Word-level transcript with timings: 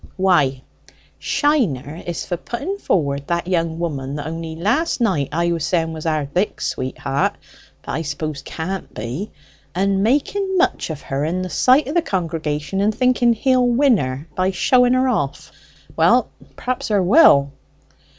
Why, 0.15 0.63
Shiner 1.19 2.01
is 2.07 2.25
for 2.25 2.35
putting 2.35 2.79
forward 2.79 3.27
that 3.27 3.47
young 3.47 3.77
woman 3.77 4.15
that 4.15 4.25
only 4.25 4.55
last 4.55 4.99
night 4.99 5.29
I 5.31 5.51
was 5.51 5.63
saying 5.63 5.93
was 5.93 6.07
our 6.07 6.25
Dick's 6.25 6.65
sweet 6.69 6.97
heart, 6.97 7.35
but 7.83 7.91
I 7.91 8.01
suppose 8.01 8.41
can't 8.41 8.91
be, 8.95 9.29
and 9.75 10.01
making 10.01 10.57
much 10.57 10.89
of 10.89 11.03
her 11.03 11.23
in 11.23 11.43
the 11.43 11.51
sight 11.51 11.87
of 11.87 11.93
the 11.93 12.01
congregation, 12.01 12.81
and 12.81 12.95
thinking 12.95 13.33
he'll 13.33 13.67
win 13.67 13.97
her 13.97 14.27
by 14.33 14.49
showing 14.49 14.93
her 14.93 15.07
off. 15.07 15.51
Well, 15.95 16.31
perhaps 16.55 16.89
'a 16.89 16.99
woll." 17.03 17.51